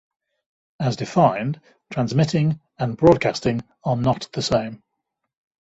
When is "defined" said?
0.95-1.61